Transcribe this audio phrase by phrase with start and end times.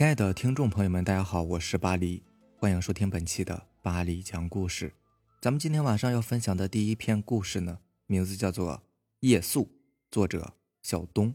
[0.00, 2.22] 亲爱的听众朋友们，大家好，我是巴黎，
[2.56, 4.94] 欢迎收听本期的巴黎讲故事。
[5.42, 8.76] 咱们今天晚上要分享的第一篇故事呢，名字叫做
[9.20, 9.64] 《夜宿》，
[10.10, 11.34] 作者小东。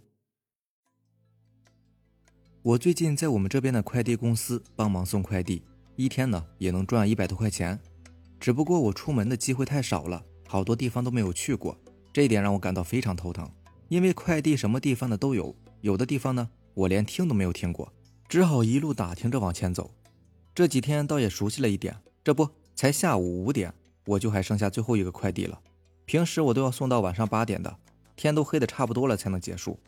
[2.64, 5.62] 我最近在我们这边的快递公司帮忙送快递，
[5.96, 7.80] 一天呢也能赚一百多块钱。
[8.40, 11.78] 只不过我出门的机会太少了，好多地方都没有去过，
[12.12, 13.48] 这一点让我感到非常头疼。
[13.90, 17.94] 因为快递什么地方的都有，有的地方呢我连听都没有听过。
[18.28, 19.92] 只好一路打听着往前走，
[20.54, 21.96] 这几天倒也熟悉了一点。
[22.24, 23.74] 这不，才下午五点，
[24.06, 25.60] 我就还剩下最后一个快递了。
[26.06, 27.78] 平时我都要送到晚上八点的，
[28.16, 29.80] 天都黑的差不多了才能结束。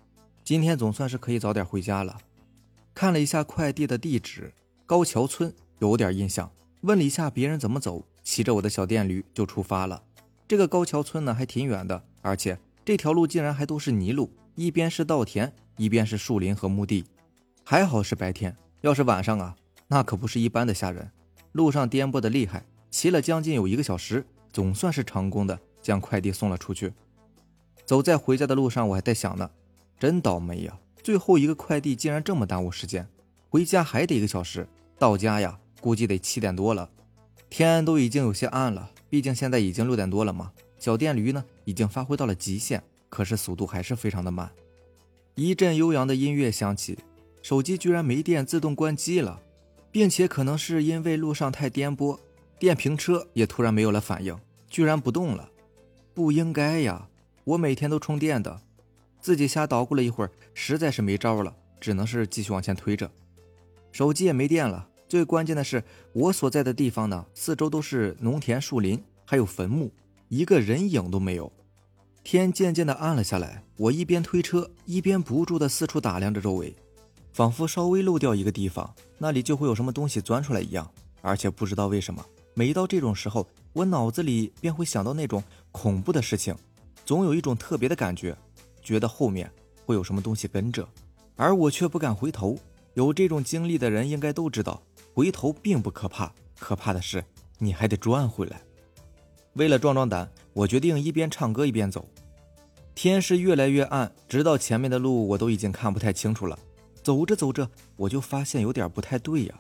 [0.44, 2.18] 今天总算是可以早点回家了。
[2.94, 4.54] 看了一下快递的地址，
[4.86, 6.52] 高桥村，有点印象。
[6.82, 10.04] 问了一下别人怎么走，骑着我的小电驴就出发了。
[10.48, 17.04] 这个高桥村呢还挺远的，而且这条路竟然还都是泥路，一边是稻田，一边是树林和墓地。
[17.70, 19.58] 还好是白天，要是晚上啊，
[19.90, 21.12] 那可不是一般的吓人。
[21.52, 26.94] 路上颠簸的厉害，骑了将近有一个小时，总算是成功的将快递送了出去。
[27.86, 29.52] 走在回家的路上，我还在想呢，
[30.00, 30.80] 真倒霉呀！
[31.04, 33.06] 最后一个快递竟然这么耽误时间，
[33.50, 34.66] 回家还得一个小时，
[34.98, 36.90] 到家呀，估计得七点多了。
[37.50, 40.54] 天都已经有些暗了，毕竟现在已经六点多了嘛。
[40.80, 44.50] 小电驴呢，已经发挥到了极限，可是速度还是非常的慢。
[45.36, 47.00] 一阵悠扬的音乐响起。
[47.48, 49.42] 手机居然没电，自动关机了，
[49.90, 52.20] 并且可能是因为路上太颠簸，
[52.60, 54.38] 电瓶车也突然没有了反应，
[54.70, 55.50] 居然不动了。
[56.14, 57.08] 不应该呀，
[57.46, 58.60] 我每天都充电的。
[59.22, 63.10] 自己瞎捣鼓了一会儿，实在是没招了，只能是继续往前推着。
[63.94, 64.90] 手机也没电了。
[65.08, 69.90] 最关键的是，我所在的地方呢，四周都是农田、树林，还有坟墓，
[70.28, 71.50] 一个人影都没有。
[72.26, 76.76] 天渐渐的暗了下来，我一边推车，一边不住的四处打量着周围。
[77.38, 80.92] 仿佛稍微漏掉一个地方，那里就会有什么东西钻出来一样。
[81.22, 82.26] 而且不知道为什么，
[82.56, 86.56] 每到这种时候，我脑子里便会想到那种恐怖的事情，
[87.06, 88.36] 总有一种特别的感觉，
[88.82, 89.48] 觉得后面
[89.86, 90.90] 会有什么东西跟着，
[91.36, 92.58] 而我却不敢回头。
[92.96, 94.82] 有这种经历的人应该都知道，
[95.14, 97.24] 回头并不可怕，可怕的是
[97.60, 98.60] 你还得转回来。
[99.54, 102.04] 为了壮壮胆，我决定一边唱歌一边走。
[102.96, 106.58] 天是越来越暗，直到前面的路我都已经看不太清楚了。
[107.08, 109.56] 走着走着，我就发现有点不太对呀。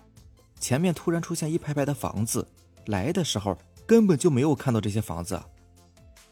[0.59, 2.46] 前面突然出现一排排的房子，
[2.88, 5.41] 来的时候根本就没有看到这些房子。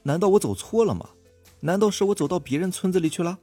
[0.03, 1.07] 难道我走错了吗？
[1.61, 3.39] 难道是我走到别人村子里去了？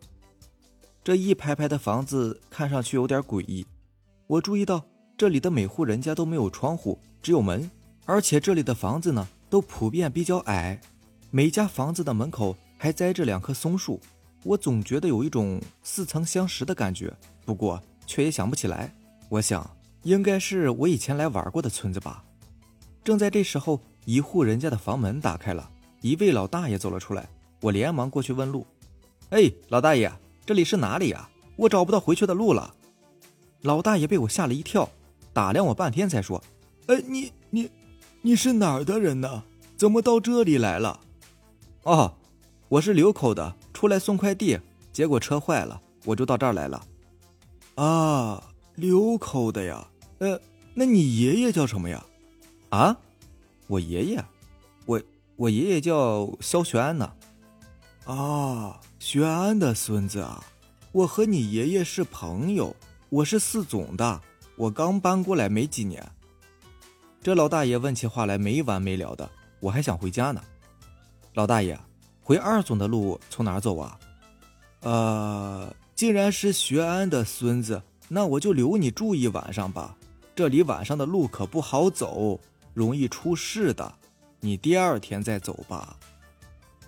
[1.03, 3.65] 这一排排的房子看上去有点诡异。
[4.27, 4.84] 我注意到
[5.16, 7.71] 这里的每户人家都没有窗户，只有门，
[8.04, 10.78] 而且这里的房子呢都普遍比较矮，
[11.31, 13.99] 每家房子的门口还栽着两棵松树。
[14.44, 18.92] 我总觉得有一种似曾相识的感觉，不过却也想不起来。
[19.28, 19.69] 我想，
[20.03, 22.22] 应该是我以前来玩过的村子吧。
[23.03, 25.70] 正在这时候，一户人家的房门打开了，
[26.00, 27.28] 一位老大爷走了出来。
[27.60, 28.66] 我连忙过去问路
[29.30, 30.12] ：“哎，老大爷，
[30.44, 31.28] 这里是哪里呀？
[31.56, 32.75] 我找不到回去的路了。”
[33.62, 34.88] 老大爷被我吓了一跳，
[35.32, 36.42] 打量我半天才说
[36.88, 37.70] ：“哎，你你
[38.20, 39.44] 你是哪儿的人呢？
[39.76, 41.00] 怎么到这里来了
[41.84, 42.14] ？”“哦，
[42.69, 44.60] 我是流口的。”出来送快递，
[44.92, 46.80] 结果车坏了，我就到这儿来了。
[47.75, 48.43] 啊，
[48.75, 49.87] 流口的呀？
[50.19, 50.41] 呃，
[50.75, 52.05] 那你爷爷叫什么呀？
[52.71, 52.97] 啊，
[53.66, 54.25] 我爷爷，
[54.87, 55.03] 我
[55.37, 57.12] 我爷爷叫肖学安呢。
[58.05, 60.44] 啊，学安的孙子啊，
[60.93, 62.75] 我和你爷爷是朋友，
[63.09, 64.21] 我是四总的，
[64.56, 66.06] 我刚搬过来没几年。
[67.22, 70.43] 这老大爷问起话来没完没了的，我还想回家呢。
[71.34, 71.78] 老大爷。
[72.25, 73.99] 回二总的路从哪儿走啊？
[74.83, 79.96] 呃，既然是学安的孙子，那我就留你住一晚上吧。
[80.34, 82.40] 这里晚上的路可不好走，
[82.74, 83.94] 容易出事的。
[84.41, 85.96] 你第二天再走吧。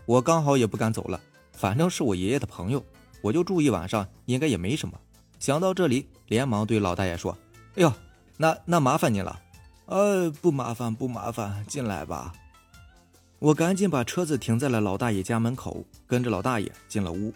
[0.04, 1.20] 我刚好也不敢走了，
[1.53, 2.84] 反正是我爷爷的朋友，
[3.22, 4.98] 我就住一晚上，应该也没什么。
[5.39, 7.39] 想到这里，连忙对老大爷说
[7.78, 7.92] ：“哎呦，
[8.36, 9.41] 那那麻烦您了。
[9.86, 12.33] ”“呃，不麻烦，不麻烦，进来吧。”
[13.39, 17.33] 我赶紧把车子停在了老大爷家门口，跟着老大爷进了屋。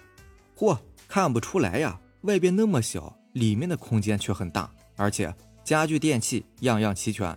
[0.59, 0.77] 嚯，
[1.09, 5.35] 看不出来呀，外边那么小，里面的空间却很大，而且
[5.65, 7.35] 家具电器样样齐全。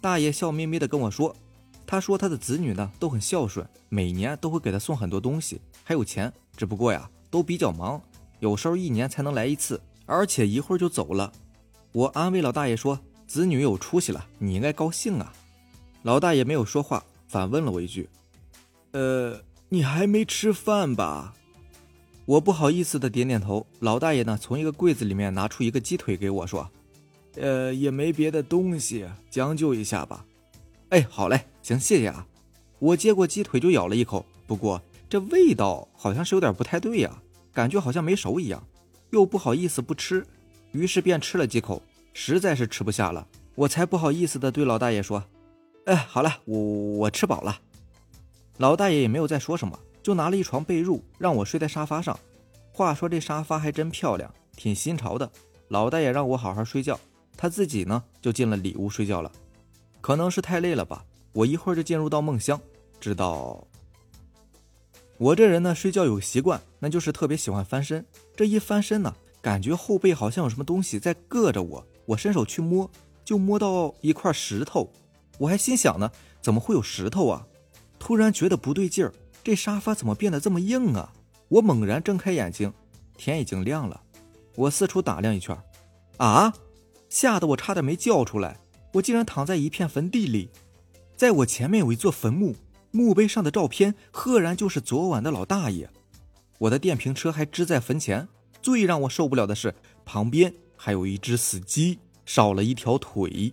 [0.00, 1.36] 大爷笑眯眯地跟我说
[1.86, 6.32] ：“他说他的子女呢都很孝顺，每年都会给他送很多东西，还有钱。
[6.56, 8.00] 只不过呀，都比较忙，
[8.40, 11.30] 有时候一年才能来一次，而且一会儿就走了。”
[11.92, 12.98] 我安慰老大爷说
[13.28, 15.32] ：“子女有出息了，你应该高兴啊。”
[16.02, 17.04] 老大爷没有说话。
[17.26, 18.08] 反问了我一句
[18.92, 21.34] ：“呃，你还没吃饭吧？”
[22.26, 23.66] 我不好意思的点点头。
[23.80, 26.68] 老大爷呢，从一个柜子里面拿出一个鸡腿给我，说
[27.36, 30.24] ：“呃，也没别的东西，将就一下吧。
[30.88, 32.26] 哎，好嘞，行，谢谢啊。
[32.78, 37.22] 我接过鸡腿就咬了一口，不过这味道好像是有点不太对呀，
[37.52, 38.66] 感觉好像没熟一样，
[39.10, 40.26] 又不好意思不吃，
[40.72, 41.82] 于是便吃了几口，
[42.12, 45.22] 实在是吃不下了，我才不好意思的对老大爷说
[45.86, 47.60] ：“哎，好了，我我吃饱了。”
[48.58, 52.16] 老大爷也没有再说什么，就拿了一床被褥让我睡在沙发上。
[52.70, 55.28] 话说这沙发还真漂亮，挺新潮的。
[55.68, 57.00] 老大爷让我好好睡觉，
[57.38, 59.32] 他自己呢就进了里屋睡觉了。
[60.02, 62.60] 可能是太累了吧，我一会儿就进入到梦乡。
[63.00, 63.66] 直到
[65.16, 68.04] 我这人呢睡觉有个习惯，那就是特别喜欢翻身。
[68.36, 71.86] 这一翻身呢，感觉后背好像有什么东西在硌着我。
[72.04, 72.90] 我伸手去摸，
[73.24, 74.92] 就摸到一块石头。
[75.38, 76.10] 我还心想呢，
[76.42, 77.46] 怎么会有石头啊？
[77.98, 79.14] 突然觉得不对劲儿，
[79.44, 81.12] 这沙发怎么变得这么硬啊？
[81.48, 82.72] 我猛然睁开眼睛，
[83.18, 84.00] 天已经亮了。
[84.56, 85.56] 我四处打量一圈，
[86.16, 86.54] 啊！
[87.10, 88.58] 吓得我差点没叫出来。
[88.94, 90.48] 我竟然躺在一片坟地里，
[91.14, 92.56] 在我前面有一座坟墓，
[92.90, 95.90] 墓碑上的照片赫然就是昨晚的老大爷。
[96.58, 98.26] 我的电瓶车还支在坟前。
[98.62, 99.74] 最让我受不了的是，
[100.06, 103.52] 旁边还有一只死鸡，少了一条腿。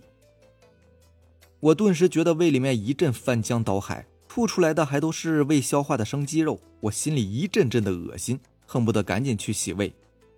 [1.60, 4.06] 我顿时觉得胃里面一阵翻江倒海。
[4.34, 9.92] 吐出来的还都是未消化的生鸡肉，我心里一阵阵的恶心，恨不得赶紧去洗胃。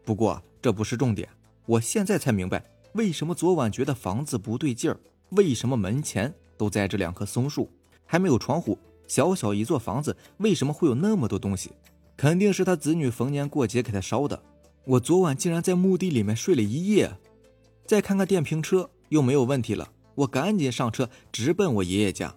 [0.05, 1.29] 不过这不是重点，
[1.65, 2.65] 我现在才明白
[2.95, 4.99] 为什么昨晚觉得房子不对劲儿，
[5.29, 7.71] 为什么门前都栽着两棵松树，
[8.05, 8.77] 还没有窗户，
[9.07, 11.71] 小小一座房子为什么会有那么多东西？
[12.17, 14.43] 肯定是他子女逢年过节给他烧的。
[14.87, 17.17] 我昨晚竟然在墓地里面睡了一夜，
[17.87, 22.35] 再看看电瓶车又没有问题了，我赶紧上车直奔我爷爷家。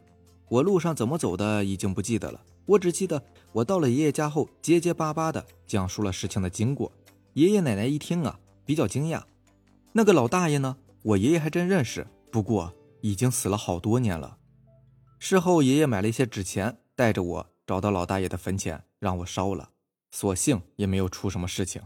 [0.50, 6.92] 我路上怎么走的已经不记得了，我只记得我到了爷爷家后，结结巴巴的讲述了事情的经过。
[7.34, 9.24] 爷爷奶奶一听啊，比较惊讶。
[9.92, 14.38] 那个老大爷呢，我爷爷还真认识，不过已经死了好多年了。
[15.20, 19.72] 事后，爷爷买了一些纸钱，带着我找到老大爷的坟前，让我烧了。
[20.10, 21.82] 所幸也没有出什么事情。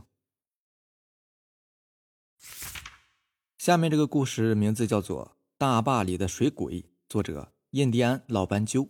[3.58, 7.52] 下面这个故事名字叫做《大坝里的水鬼》，作者。
[7.72, 8.86] 印第安老斑鸠。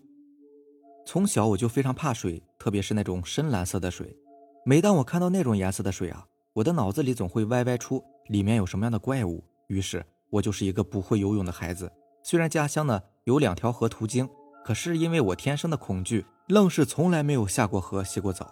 [1.06, 4.18] 从小我就非常怕水，特别是那种深蓝色的水。
[4.66, 9.44] 每当我看到那种颜色的水啊，我的脑子里总会歪歪出里面有什么样的怪物。
[9.68, 11.92] 于是，我就是一个不会游泳的孩子。
[12.24, 14.28] 虽然家乡呢有两条河途经，
[14.66, 18.50] 可是因为我天生的恐惧，愣是从来没有下过河、洗过澡。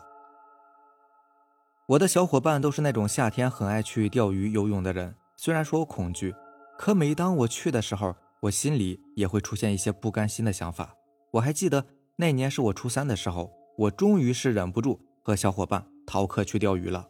[1.87, 5.15] 我的小伙伴都是那种夏天很爱去钓鱼、游泳的人。
[5.37, 6.35] 虽然说我恐惧，
[6.77, 10.95] 可每当我去的时候，我心里也会出现一些不甘心的想法。
[11.31, 17.07] 我还记得那年是我初三的时候，我终于是忍不住和小伙伴逃课去钓鱼了。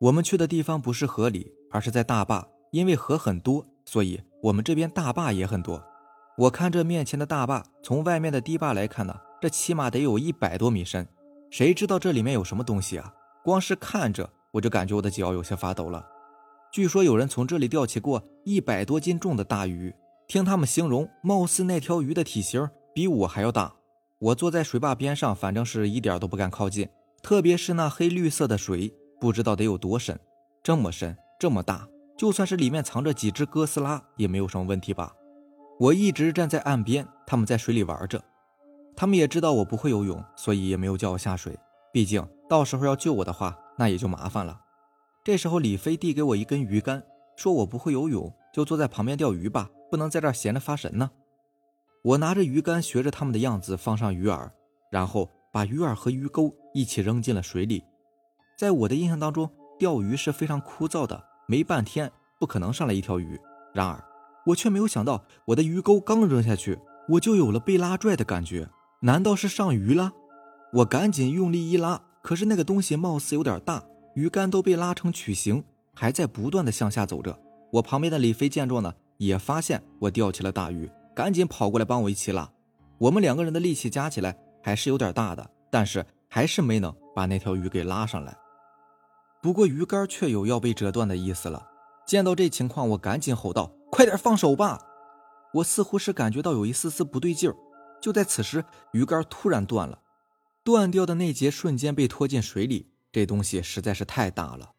[0.00, 2.46] 我们去的地方不是河里，而是在大坝。
[2.72, 5.82] 因为河很多，所以我们这边大坝也很多。
[6.38, 11.04] 我看这面前的大坝，从外面的堤坝来看呢，这起码得有一百多米深。
[11.50, 13.12] 谁知道这里面有什么东西啊？
[13.42, 16.06] 光是看着我就感觉我的脚有些发抖了。
[16.70, 19.92] 据说有人从这里钓起过一百多斤重的大鱼，
[20.28, 23.74] 听他们形容，貌似那条鱼的体型比我还要大。
[24.20, 26.88] 我坐在水坝边上，反正是一点都不敢靠近，
[27.22, 30.16] 特别是那黑绿色的水，不知道得有多深。
[30.62, 35.12] 这么深，这么大，就算是里面藏着几只哥斯拉，也没有什么问题吧？
[35.80, 38.22] 我一直站在岸边，他们在水里玩着，
[38.94, 41.58] 他们也知道我不会游泳，所以也没有叫我下水。
[41.92, 44.60] 毕竟到时候要救我的话，那也就麻烦了。
[45.22, 47.02] 这时候，李飞递给我一根鱼竿，
[47.36, 51.10] 说：“我不会游泳，就坐在旁边钓鱼吧，不能在这儿闲着发神呢。”
[52.02, 54.50] 我拿着鱼竿，学着他们的样子放上鱼饵，
[54.90, 57.84] 然后把鱼饵和鱼钩一起扔进了水里。
[58.58, 63.38] 在我的印象当中，钓鱼是非常枯燥的，没半天不可能上来一条鱼。
[63.74, 64.02] 然而，
[64.46, 66.78] 我却没有想到，我的鱼钩刚扔下去，
[67.10, 68.70] 我就有了被拉拽的感觉。
[69.02, 70.12] 难道是上鱼了？
[70.72, 73.84] 我赶紧用力一拉，可是那个东西貌似有点大。
[74.14, 75.64] 鱼竿都被拉成曲形，
[75.94, 77.38] 还在不断的向下走着。
[77.72, 82.50] 我旁边的李飞见状呢，也发现我钓起了大鱼，赶紧跑过来帮我一起拉。
[82.98, 88.36] 我们两个人的力气加起来还是有点大的，但是还是没能把那条鱼给拉上来。
[89.40, 91.66] 不过鱼竿却有要被折断的意思了。
[92.06, 94.80] 见到这情况，我赶紧吼道：“快点放手吧！”
[95.54, 97.56] 我似乎是感觉到有一丝丝不对劲儿。
[98.02, 100.00] 就在此时，鱼竿突然断了，
[100.64, 102.88] 断掉的那节瞬间被拖进水里。
[103.12, 104.72] 这东西实在是太大了，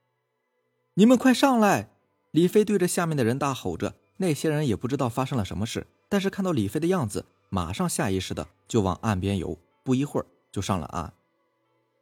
[0.93, 1.89] 你们快上来！
[2.31, 3.95] 李飞对着下面的人大吼着。
[4.17, 9.57] 那些人也不知道发生了什么事，但是看到李飞的样子，马上下意识的就往岸边游。
[9.83, 11.11] 不一会儿就上了岸。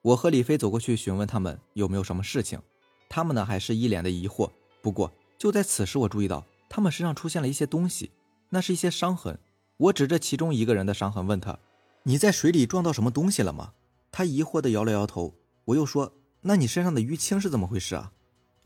[0.02, 2.62] 我和李飞走过去询问他们有没有什么事情，
[3.08, 4.52] 他们呢还是一脸的疑惑。
[4.82, 8.12] 不过就在此时，我注意到他们身上出现了一些东西，
[8.50, 9.40] 那是一些伤痕。
[9.78, 11.58] 我指着其中一个人的伤痕问他
[12.04, 13.74] ：“你在水里撞到什么东西了吗？”
[14.12, 15.34] 他疑惑的摇了摇头。
[15.66, 18.12] 我又说：“那你身上的淤青是怎么回事啊？”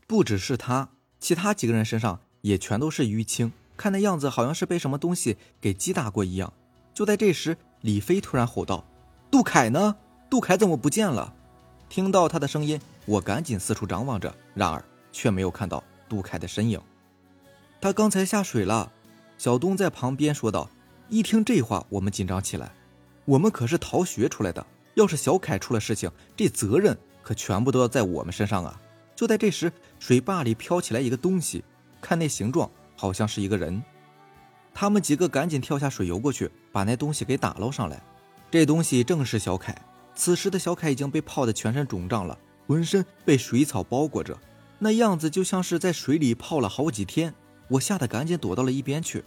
[0.06, 6.52] 不只是他，其他几个人身上也全都是淤青，看那样子好像是被什么东西给击打过一样。
[6.92, 8.84] 就在这时，李飞突然吼道
[9.30, 9.96] ：“杜凯呢？
[10.28, 11.34] 杜凯怎么不见了？”
[11.88, 16.80] 听到他的声音，我赶紧四处张望着，然而却没有看到杜凯的身影。
[17.80, 18.92] 他刚才下水了，
[19.38, 20.70] 小东在旁边说道。
[21.10, 22.72] 一听这话，我们紧张起来。
[23.26, 28.80] 我们可是逃学出来的，要是小凯出了事情，这责任可全部都要在我们身上啊！
[29.16, 31.64] 就在这时，水坝里飘起来一个东西，
[32.00, 33.82] 看那形状，好像是一个人。
[34.74, 38.02] 他们几个赶紧跳下水游过去，把那东西给打捞上来。
[38.50, 39.74] 这东西正是小凯。
[40.14, 44.38] 此时的小凯已经被泡得全身肿胀了，浑身被水草包裹着，
[44.78, 47.34] 那样子就像是在水里泡了好几天。
[47.68, 49.24] 我吓得赶紧躲到了一边去。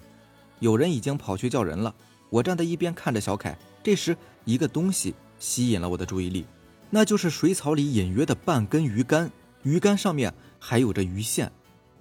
[0.59, 1.93] 有人已经跑去叫人了。
[2.29, 3.57] 我站在一边看着小凯。
[3.83, 6.45] 这时，一个东西吸引了我的注意力，
[6.89, 9.31] 那就是水草里隐约的半根鱼竿，
[9.63, 11.51] 鱼竿上面还有着鱼线。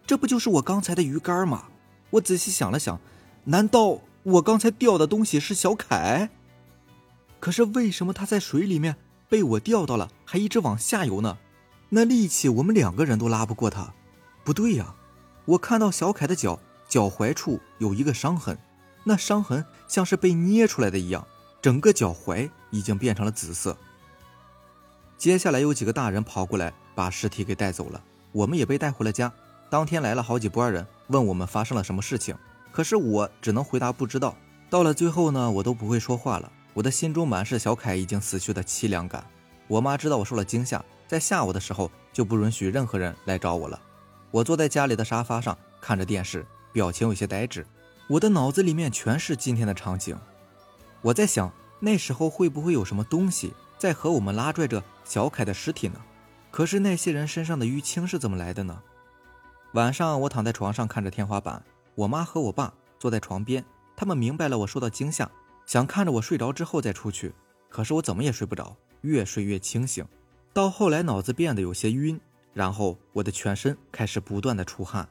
[0.07, 1.65] 这不就是我刚才的鱼竿吗？
[2.11, 3.01] 我仔细想了想，
[3.45, 6.31] 难道我刚才钓的东西是小凯？
[7.41, 8.97] 可是为什么他在水里面
[9.29, 11.39] 被我钓到了，还一直往下游呢？
[11.89, 13.95] 那力气我们两个人都拉不过他。
[14.45, 14.95] 不对呀，
[15.45, 16.61] 我看到小凯的脚。
[16.89, 18.57] 脚踝处有一个伤痕，
[19.03, 21.27] 那伤痕像是被捏出来的一样，
[21.61, 23.77] 整个脚踝已经变成了紫色。
[25.19, 29.33] 接下来有几个大人跑过来，把尸体给带走了，我们也被带回了家。
[29.71, 32.37] 当天来了好几波人，问我们发生了什么事情，
[32.71, 34.37] 可是我只能回答不知道。
[34.69, 39.25] 到了最后呢，我都不会说话了，我的心中满是小凯已经死去的凄凉感。
[39.67, 43.81] 我妈知道我受了惊吓，在下午的时候就不允许任何人来找我了。
[44.31, 46.47] 我坐在家里的沙发上看着电视。
[46.73, 47.67] 表情有些呆滞，
[48.07, 50.15] 我的脑子里面全是今天的场景。
[51.01, 56.01] 我在想，那时候会不会有什么东西在和我们拉拽着小凯的尸体呢？
[56.51, 58.83] 可是那些人身上的淤青是怎么来的呢？
[59.73, 61.63] 晚上我躺在床上看着天花板，
[61.95, 65.31] 我妈和我爸坐在床边，他们明白了我受到惊吓，
[65.65, 67.33] 想看着我睡着之后再出去。
[67.69, 70.05] 可是我怎么也睡不着，越睡越清醒，
[70.53, 72.21] 到后来脑子变得有些晕，
[72.53, 75.09] 然后我的全身开始不断的出汗。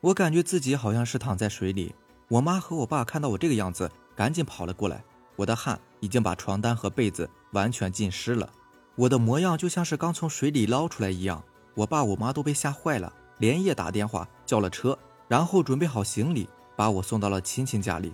[0.00, 1.94] 我感觉自己好像是躺在水里，
[2.28, 5.04] 我妈和我爸看到我这个样子，赶紧跑了过来。
[5.36, 8.50] 我的汗已经把床单和被子完全浸湿了，
[8.94, 11.42] 我的模样就像是刚从水里捞出来一样。
[11.74, 18.12] 我爸我妈都被吓坏了，连夜打电话叫了车，然后准备好行李，把我送到了亲戚家里。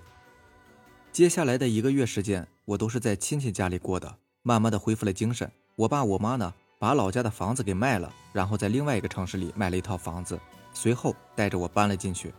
[1.13, 5.51] 接下来的一个月时间，我都是在亲戚家里过的，慢慢的恢复了精神。
[5.77, 10.39] 我爸我妈呢，把老家的房子给卖了，然后在另外一个城市里买了一套房子。
[10.73, 12.35] 随后带着我搬了进去，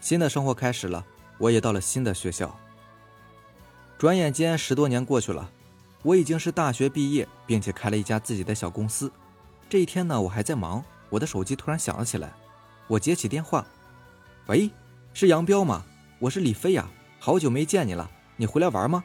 [0.00, 1.04] 新的生活开始了。
[1.38, 2.58] 我也到了新的学校。
[3.98, 5.50] 转眼间十多年过去了，
[6.02, 9.10] 我已经是大学毕业，并且开了一家自己的小公司。
[9.68, 12.32] 这一天呢，我还在忙，我的手机突然响了起来。
[12.86, 13.66] 我接起电话
[14.48, 14.70] ：“喂，
[15.14, 15.84] 是杨彪吗？
[16.18, 16.88] 我是李飞呀，
[17.18, 19.02] 好久没见你了，你回来玩吗？”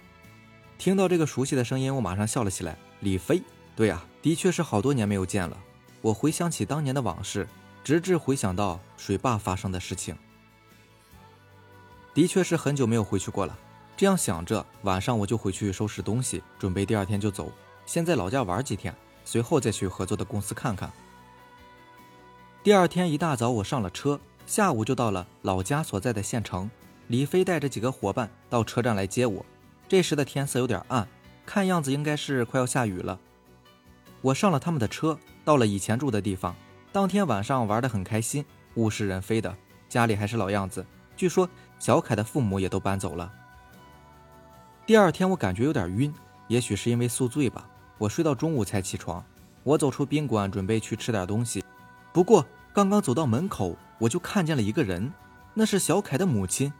[0.78, 2.78] 听到这个熟悉的声音，我马上笑了起来。
[3.00, 3.42] 李飞，
[3.76, 5.58] 对呀，的确是好多年没有见了。
[6.02, 7.48] 我回想起当年的往事。
[7.84, 10.16] 直至回想到水坝发生的事情，
[12.14, 13.58] 的确是很久没有回去过了。
[14.02, 17.52] 这样想着，晚上我就回去收拾东西，准备第二天就走，
[17.86, 18.92] 先在老家玩几天，
[19.24, 20.92] 随后再去合作的公司看看。
[22.64, 26.68] 第二天一大早，我上了车，下午就到了老家所在的县城。
[27.10, 29.46] 李飞带着几个伙伴到车站来接我。
[29.88, 31.08] 这时的天色有点暗，
[31.46, 33.20] 看样子应该是快要下雨了。
[34.22, 36.56] 我上了他们的车，到了以前住的地方。
[36.92, 38.44] 当天晚上玩得很开心，
[38.78, 39.56] 物是人非的，
[39.88, 40.84] 家里还是老样子。
[41.16, 43.32] 据说小凯的父母也都搬走了。
[44.88, 46.12] 第二天我感觉有点晕，
[46.48, 47.70] 也许是因为宿醉吧。
[48.00, 49.24] 我睡到中午才起床。
[49.64, 51.64] 我走出宾馆，准备去吃点东西。
[52.12, 55.14] 不过刚刚走到门口，我就看见了一个人，
[55.54, 56.74] 那是小凯的母亲。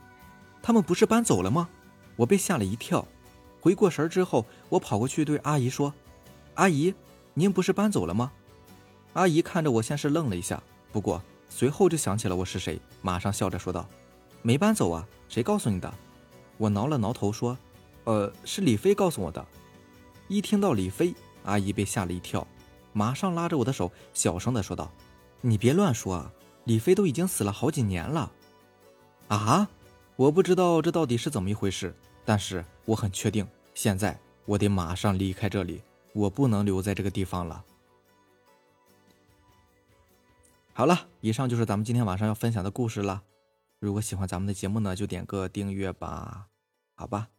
[0.64, 1.70] 他们不是搬走了吗？
[2.16, 3.08] 我被吓了一跳。
[3.60, 5.94] 回过神儿之后，我跑过去对阿姨说
[6.56, 6.94] ：“阿姨，
[7.36, 8.32] 您不是搬走了吗？”
[9.14, 13.88] 阿姨看着我，先是愣了一下，不过随后就想起了我是谁，马上笑着说道
[14.42, 15.94] ：“没搬走啊，谁告诉你的？”
[16.58, 17.56] 我挠了挠头说
[18.04, 19.46] ：“呃，是李飞告诉我的。”
[20.28, 22.48] 一听到李飞，阿姨被吓了一跳，
[22.94, 24.92] 马上拉着我的手，小声的说道
[25.42, 26.32] ：“你别乱说啊，
[26.66, 28.32] 李飞都已经死了好几年了。”
[29.28, 29.70] 啊！
[30.18, 35.82] 我不知道这到底是怎么一回事，但是我很确定，现在我得马上离开这里，
[36.14, 37.64] 我不能留在这个地方了。
[40.74, 43.24] 好了，以上就是咱们今天晚上要分享的故事了。
[43.80, 46.48] 如果喜欢咱们的节目呢，就点个订阅吧。
[46.96, 47.30] 好吧，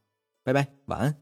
[0.44, 1.21] 拜拜，晚安。